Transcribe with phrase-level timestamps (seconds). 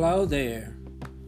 [0.00, 0.76] Hello there.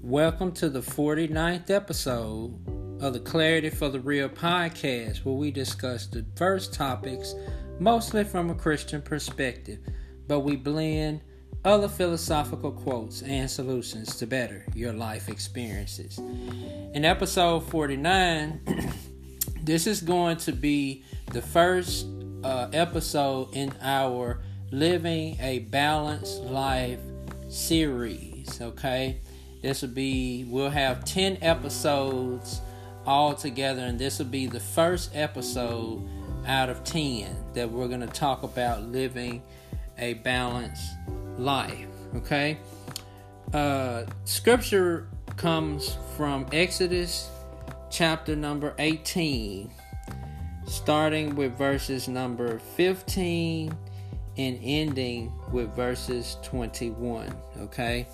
[0.00, 2.58] Welcome to the 49th episode
[2.98, 7.34] of the Clarity for the Real podcast, where we discuss diverse topics
[7.78, 9.80] mostly from a Christian perspective,
[10.26, 11.20] but we blend
[11.62, 16.16] other philosophical quotes and solutions to better your life experiences.
[16.94, 18.92] In episode 49,
[19.62, 22.06] this is going to be the first
[22.42, 24.40] uh, episode in our
[24.70, 27.00] Living a Balanced Life
[27.50, 28.33] series.
[28.60, 29.18] Okay,
[29.62, 32.60] this will be, we'll have 10 episodes
[33.06, 36.06] all together, and this will be the first episode
[36.46, 39.42] out of 10 that we're going to talk about living
[39.98, 40.92] a balanced
[41.38, 41.88] life.
[42.16, 42.58] Okay,
[43.52, 47.28] uh, scripture comes from Exodus
[47.90, 49.70] chapter number 18,
[50.66, 53.74] starting with verses number 15
[54.36, 57.32] and ending with verses 21.
[57.60, 58.06] Okay,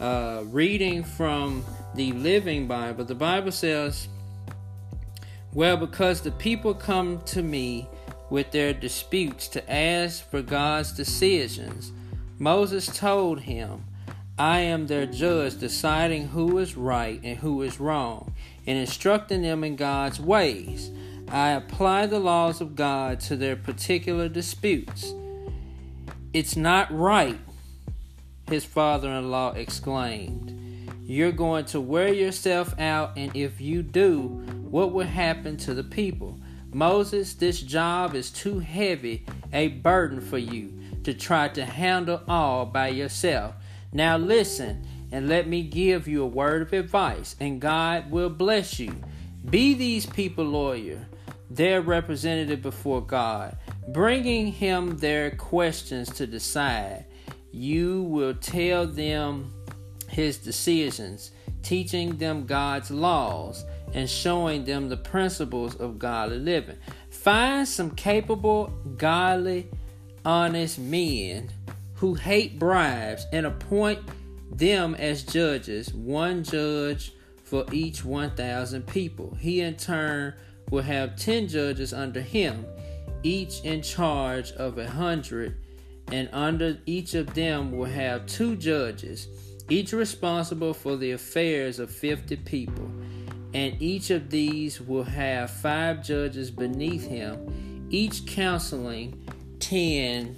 [0.00, 1.64] uh, reading from
[1.94, 4.08] the Living Bible, the Bible says,
[5.52, 7.88] Well, because the people come to me
[8.30, 11.92] with their disputes to ask for God's decisions,
[12.38, 13.84] Moses told him,
[14.36, 18.34] I am their judge, deciding who is right and who is wrong,
[18.66, 20.90] and instructing them in God's ways.
[21.28, 25.14] I apply the laws of God to their particular disputes.
[26.32, 27.38] It's not right,
[28.48, 30.50] his father in law exclaimed.
[31.02, 35.84] You're going to wear yourself out, and if you do, what will happen to the
[35.84, 36.40] people?
[36.72, 40.72] Moses, this job is too heavy a burden for you
[41.04, 43.54] to try to handle all by yourself.
[43.92, 48.80] Now listen and let me give you a word of advice, and God will bless
[48.80, 48.96] you.
[49.48, 51.06] Be these people lawyer,
[51.48, 53.56] their representative before God,
[53.88, 57.04] bringing him their questions to decide.
[57.54, 59.54] You will tell them
[60.08, 61.30] his decisions,
[61.62, 66.78] teaching them God's laws, and showing them the principles of godly living.
[67.10, 69.68] Find some capable, godly,
[70.24, 71.48] honest men
[71.94, 74.00] who hate bribes and appoint
[74.50, 77.12] them as judges, one judge
[77.44, 79.36] for each 1,000 people.
[79.38, 80.34] He in turn
[80.70, 82.66] will have 10 judges under him,
[83.22, 85.56] each in charge of a hundred,
[86.10, 89.28] and under each of them will have two judges,
[89.68, 92.90] each responsible for the affairs of 50 people.
[93.54, 99.26] And each of these will have five judges beneath him, each counseling
[99.60, 100.36] 10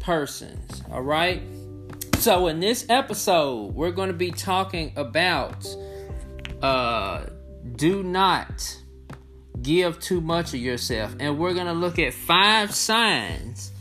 [0.00, 0.82] persons.
[0.90, 1.42] All right.
[2.18, 5.66] So, in this episode, we're going to be talking about
[6.62, 7.26] uh,
[7.76, 8.78] do not
[9.62, 11.14] give too much of yourself.
[11.20, 13.72] And we're going to look at five signs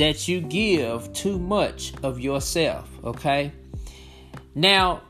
[0.00, 2.88] that you give too much of yourself.
[3.04, 3.52] Okay.
[4.54, 5.02] Now,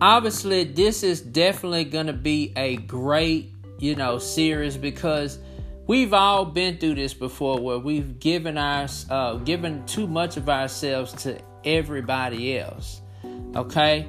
[0.00, 5.40] obviously, this is definitely going to be a great, you know, series because
[5.86, 10.48] we've all been through this before where we've given our uh, given too much of
[10.48, 13.02] ourselves to everybody else
[13.54, 14.06] okay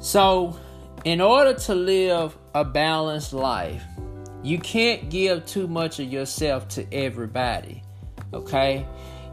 [0.00, 0.58] so
[1.04, 3.82] in order to live a balanced life
[4.42, 7.83] you can't give too much of yourself to everybody
[8.34, 8.86] okay?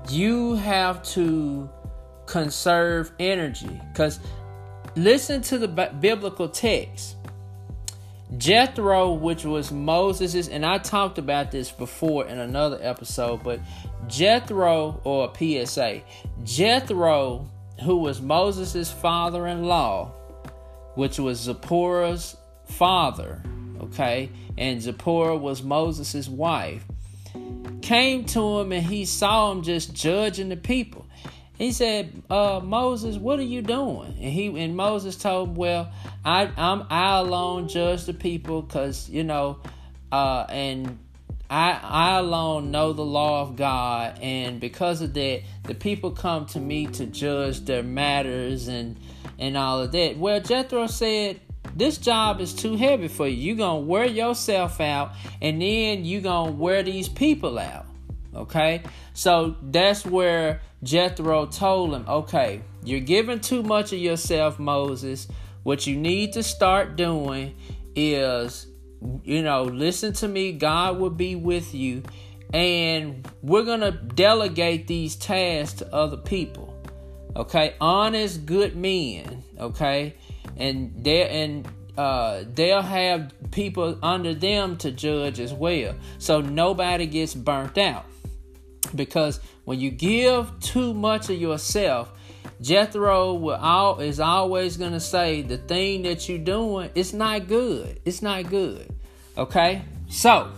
[0.10, 1.70] You have to
[2.26, 4.20] conserve energy because
[4.96, 7.18] listen to the biblical text.
[8.38, 13.60] Jethro, which was Moses's, and I talked about this before in another episode, but
[14.08, 16.02] Jethro or PSA,
[16.46, 17.50] Jethro,
[17.84, 20.14] who was Moses's father-in-law,
[20.96, 23.44] which was Zipporah's father,
[23.82, 26.86] okay, and Zipporah was Moses's wife,
[27.82, 31.06] came to him and he saw him just judging the people.
[31.58, 34.16] He said, uh, Moses, what are you doing?
[34.20, 35.92] And he and Moses told him, Well,
[36.26, 39.60] I I'm I alone judge the people because you know,
[40.12, 40.98] uh, and
[41.52, 46.48] I I alone know the law of God, and because of that, the people come
[46.48, 48.98] to me to judge their matters and
[49.38, 50.18] and all of that.
[50.18, 51.42] Well, Jethro said,
[51.76, 53.36] this job is too heavy for you.
[53.36, 57.86] You're gonna wear yourself out, and then you're gonna wear these people out.
[58.34, 58.82] Okay,
[59.14, 65.28] so that's where Jethro told him, Okay, you're giving too much of yourself, Moses.
[65.64, 67.56] What you need to start doing
[67.96, 68.66] is,
[69.24, 70.54] you know, listen to me.
[70.54, 72.04] God will be with you.
[72.54, 76.76] And we're going to delegate these tasks to other people.
[77.36, 79.44] Okay, honest, good men.
[79.58, 80.16] Okay,
[80.62, 81.68] and they and
[81.98, 88.06] uh, they'll have people under them to judge as well, so nobody gets burnt out
[88.96, 92.12] because when you give too much of yourself,
[92.62, 98.00] Jethro will all is always gonna say the thing that you're doing it's not good.
[98.06, 98.94] It's not good.
[99.38, 99.84] Okay?
[100.10, 100.52] So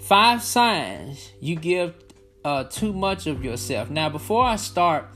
[0.00, 1.94] five signs you give
[2.44, 3.88] uh, too much of yourself.
[3.90, 5.06] Now before I start,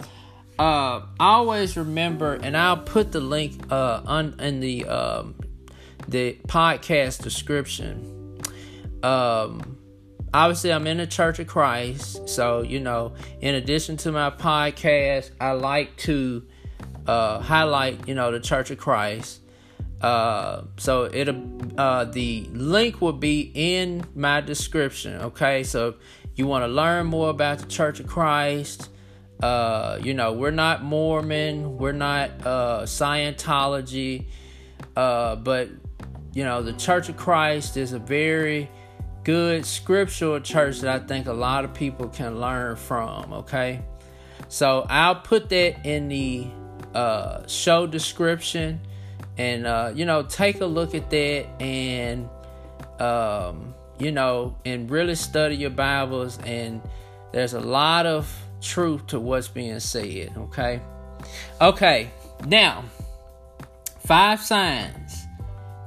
[0.58, 5.34] uh, always remember, and I'll put the link uh, on in the um,
[6.08, 8.40] the podcast description.
[9.02, 9.76] Um,
[10.32, 15.30] obviously, I'm in the Church of Christ, so you know, in addition to my podcast,
[15.40, 16.46] I like to
[17.06, 19.40] uh, highlight, you know, the Church of Christ.
[20.00, 21.42] Uh, so it'll
[21.78, 25.20] uh, the link will be in my description.
[25.20, 25.96] Okay, so
[26.34, 28.88] you want to learn more about the Church of Christ
[29.42, 34.26] uh, you know, we're not Mormon, we're not uh, Scientology,
[34.96, 35.68] uh, but
[36.32, 38.70] you know, the Church of Christ is a very
[39.24, 43.32] good scriptural church that I think a lot of people can learn from.
[43.32, 43.82] Okay,
[44.48, 46.46] so I'll put that in the
[46.94, 48.80] uh, show description,
[49.36, 52.28] and uh, you know, take a look at that and
[52.98, 56.38] um, you know, and really study your Bibles.
[56.38, 56.80] And
[57.32, 60.32] there's a lot of truth to what's being said.
[60.36, 60.80] Okay.
[61.60, 62.10] Okay.
[62.46, 62.84] Now,
[64.04, 65.26] five signs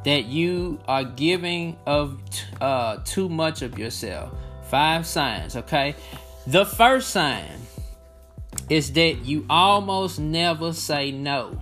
[0.05, 2.19] that you are giving of
[2.61, 4.33] uh, too much of yourself.
[4.69, 5.55] Five signs.
[5.55, 5.95] Okay.
[6.47, 7.59] The first sign
[8.69, 11.61] is that you almost never say no.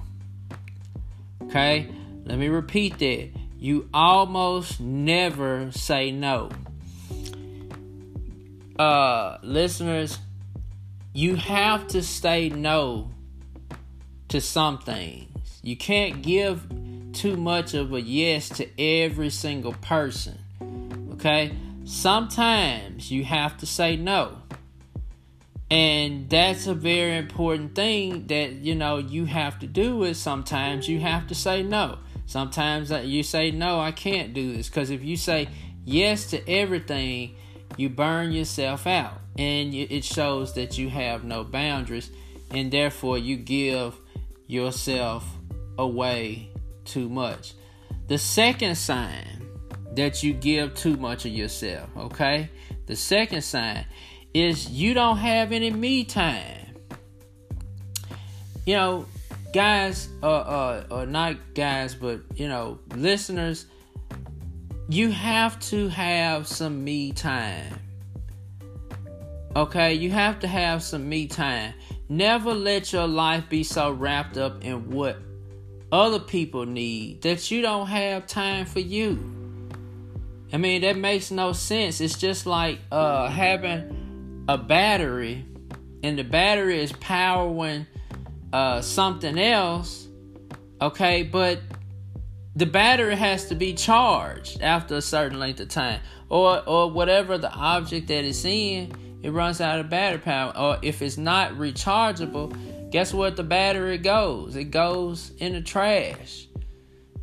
[1.44, 1.90] Okay.
[2.26, 3.30] Let me repeat that.
[3.58, 6.50] You almost never say no.
[8.78, 10.20] Uh, listeners,
[11.18, 13.10] you have to say no
[14.28, 15.60] to some things.
[15.64, 16.68] You can't give
[17.12, 20.38] too much of a yes to every single person.
[21.14, 21.58] Okay?
[21.86, 24.44] Sometimes you have to say no.
[25.72, 30.88] And that's a very important thing that you know you have to do is sometimes
[30.88, 31.98] you have to say no.
[32.28, 35.50] Sometimes you say no, I can't do this because if you say
[35.84, 37.38] yes to everything,
[37.76, 42.10] you burn yourself out and it shows that you have no boundaries
[42.52, 43.96] and therefore you give
[44.48, 45.26] yourself
[45.78, 46.50] away
[46.86, 47.54] too much.
[48.08, 49.46] The second sign
[49.94, 52.50] that you give too much of yourself, okay?
[52.86, 53.86] The second sign
[54.34, 56.76] is you don't have any me time.
[58.66, 59.06] You know,
[59.54, 63.66] guys, uh, uh, or not guys, but you know, listeners,
[64.90, 67.80] you have to have some me time.
[69.56, 71.74] Okay, you have to have some me time.
[72.10, 75.18] Never let your life be so wrapped up in what
[75.92, 79.18] other people need that you don't have time for you.
[80.54, 82.00] I mean, that makes no sense.
[82.00, 85.46] It's just like uh, having a battery
[86.04, 87.86] and the battery is powering
[88.54, 90.08] uh, something else.
[90.80, 91.60] Okay, but
[92.58, 97.38] the battery has to be charged after a certain length of time or or whatever
[97.38, 100.54] the object that it's in it runs out of battery power.
[100.56, 103.36] Or if it's not rechargeable, guess what?
[103.36, 104.56] The battery goes.
[104.56, 106.48] It goes in the trash.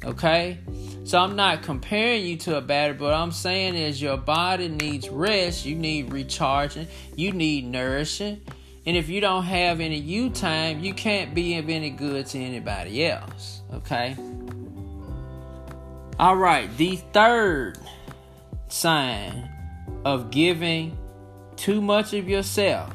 [0.05, 0.59] Okay?
[1.05, 5.09] So I'm not comparing you to a battery, but I'm saying is your body needs
[5.09, 8.41] rest, you need recharging, you need nourishing.
[8.87, 12.39] And if you don't have any you time, you can't be of any good to
[12.39, 13.63] anybody else.
[13.73, 14.17] Okay?
[16.17, 17.77] All right, the third
[18.69, 19.51] sign
[20.05, 20.97] of giving
[21.57, 22.95] too much of yourself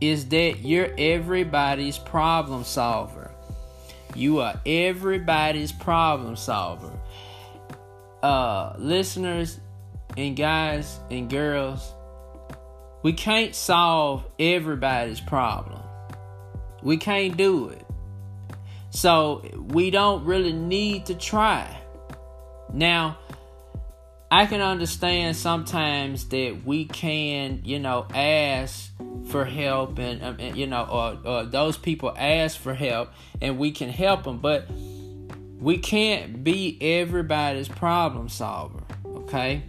[0.00, 3.30] is that you're everybody's problem solver.
[4.14, 6.98] You are everybody's problem solver.
[8.22, 9.60] Uh, listeners
[10.16, 11.92] and guys and girls,
[13.02, 15.82] we can't solve everybody's problem.
[16.82, 17.84] We can't do it.
[18.88, 19.44] So
[19.74, 21.82] we don't really need to try.
[22.72, 23.18] Now,
[24.30, 28.90] I can understand sometimes that we can, you know, ask
[29.28, 33.70] for help and, um, you know, or, or those people ask for help and we
[33.70, 34.68] can help them, but
[35.60, 39.62] we can't be everybody's problem solver, okay?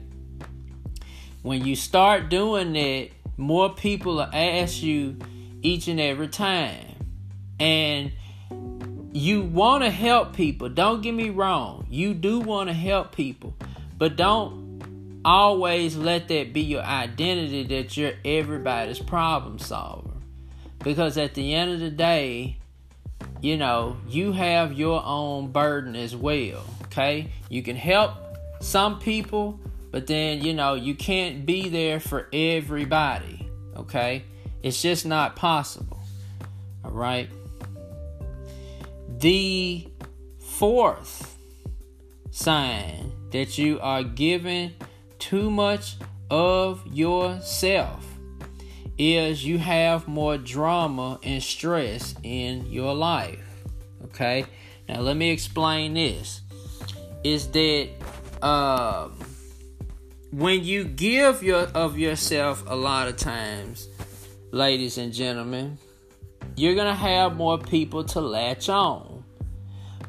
[1.43, 5.17] When you start doing that, more people will ask you
[5.61, 6.95] each and every time.
[7.59, 8.11] And
[9.17, 10.69] you want to help people.
[10.69, 11.87] Don't get me wrong.
[11.89, 13.55] You do want to help people.
[13.97, 20.11] But don't always let that be your identity that you're everybody's problem solver.
[20.83, 22.57] Because at the end of the day,
[23.41, 26.63] you know, you have your own burden as well.
[26.83, 27.31] Okay?
[27.49, 28.11] You can help
[28.61, 29.59] some people,
[29.91, 33.49] but then, you know, you can't be there for everybody.
[33.75, 34.25] Okay?
[34.61, 35.99] It's just not possible.
[36.85, 37.29] All right?
[39.19, 39.87] The
[40.39, 41.39] fourth
[42.29, 44.73] sign that you are giving
[45.17, 45.95] too much
[46.29, 48.05] of yourself
[48.99, 53.63] is you have more drama and stress in your life.
[54.05, 54.45] Okay?
[54.87, 56.41] Now let me explain this.
[57.23, 57.89] Is that
[58.43, 59.17] um
[60.31, 63.87] when you give your of yourself a lot of times,
[64.51, 65.79] ladies and gentlemen,
[66.57, 69.23] you're gonna have more people to latch on.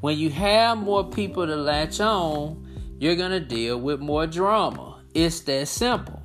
[0.00, 2.66] When you have more people to latch on,
[2.98, 5.02] you're gonna deal with more drama.
[5.12, 6.22] It's that simple.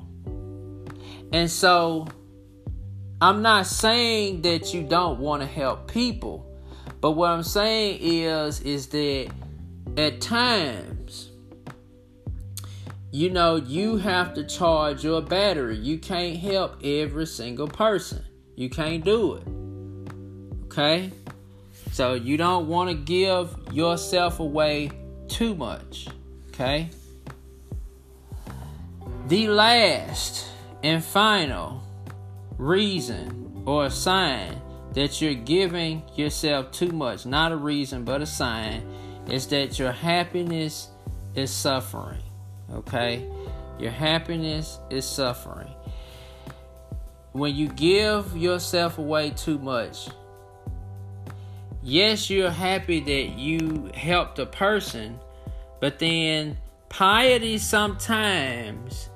[1.34, 2.08] And so
[3.20, 6.46] I'm not saying that you don't want to help people,
[7.02, 9.30] but what I'm saying is is that
[9.98, 11.32] at times
[13.12, 15.76] you know you have to charge your battery.
[15.76, 18.24] You can't help every single person.
[18.56, 19.63] You can't do it.
[20.74, 21.12] Okay?
[21.92, 24.90] So you don't want to give yourself away
[25.28, 26.08] too much.
[26.50, 26.90] Okay?
[29.28, 30.48] The last
[30.82, 31.84] and final
[32.58, 34.60] reason or sign
[34.94, 38.82] that you're giving yourself too much, not a reason, but a sign,
[39.30, 40.90] is that your happiness
[41.36, 42.24] is suffering.
[42.72, 43.30] Okay?
[43.78, 45.70] Your happiness is suffering.
[47.32, 50.10] When you give yourself away too much,
[51.84, 55.20] yes, you're happy that you helped a person,
[55.80, 56.58] but then
[56.90, 59.10] piety sometimes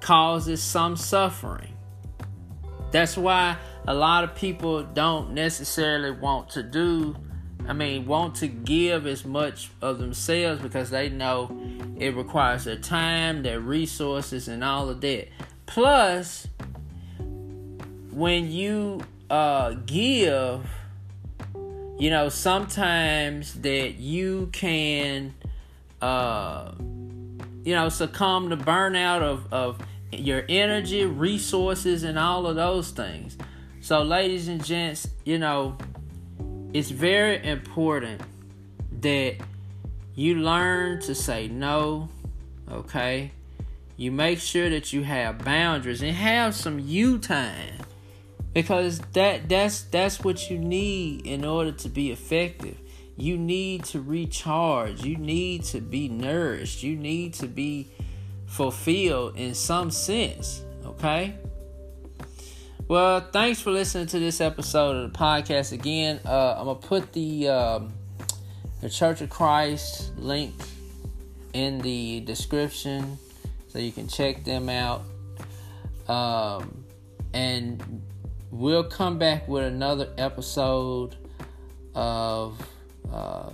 [0.00, 1.72] causes some suffering.
[2.92, 7.16] That's why a lot of people don't necessarily want to do,
[7.66, 11.56] I mean, want to give as much of themselves because they know
[11.98, 15.28] it requires their time, their resources, and all of that.
[15.66, 16.46] Plus,
[18.10, 20.64] when you uh, give,
[21.98, 25.34] you know, sometimes that you can,
[26.02, 26.72] uh,
[27.64, 29.78] you know, succumb to burnout of, of
[30.12, 33.38] your energy, resources, and all of those things.
[33.80, 35.78] So, ladies and gents, you know,
[36.72, 38.20] it's very important
[39.00, 39.36] that
[40.14, 42.10] you learn to say no,
[42.70, 43.30] okay?
[43.96, 47.85] You make sure that you have boundaries and have some you time
[48.56, 52.78] because that that's that's what you need in order to be effective.
[53.14, 55.04] You need to recharge.
[55.04, 56.82] You need to be nourished.
[56.82, 57.90] You need to be
[58.46, 60.62] fulfilled in some sense.
[60.86, 61.34] Okay.
[62.88, 65.72] Well, thanks for listening to this episode of the podcast.
[65.72, 67.92] Again, uh, I'm gonna put the um,
[68.80, 70.54] the Church of Christ link
[71.52, 73.18] in the description
[73.68, 75.02] so you can check them out.
[76.08, 76.84] Um,
[77.34, 78.02] and
[78.50, 81.16] we'll come back with another episode
[81.94, 82.60] of
[83.12, 83.50] uh,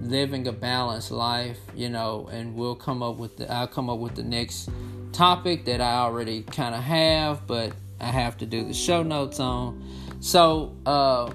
[0.00, 3.98] living a balanced life, you know, and we'll come up with the I'll come up
[3.98, 4.68] with the next
[5.12, 9.40] topic that I already kind of have, but I have to do the show notes
[9.40, 9.82] on.
[10.20, 11.32] So, uh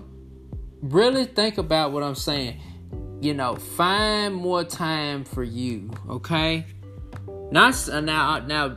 [0.82, 2.60] really think about what I'm saying.
[3.22, 6.66] You know, find more time for you, okay?
[7.52, 8.70] Not uh, now now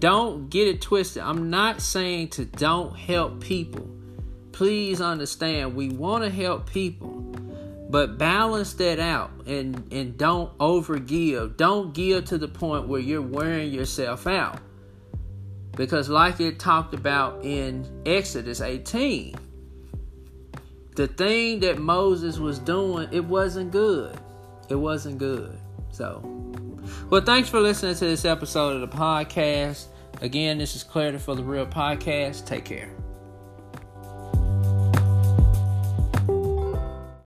[0.00, 1.22] don't get it twisted.
[1.22, 3.88] I'm not saying to don't help people.
[4.52, 7.20] Please understand, we want to help people
[7.90, 11.56] but balance that out and and don't overgive.
[11.56, 14.60] Don't give to the point where you're wearing yourself out.
[15.76, 19.34] Because like it talked about in exodus 18
[20.96, 24.16] the thing that moses was doing it wasn't good.
[24.68, 25.58] It wasn't good.
[25.90, 26.20] So
[27.08, 29.86] well thanks for listening to this episode of the podcast
[30.20, 32.46] again this is clarity for the real podcast.
[32.46, 32.90] Take care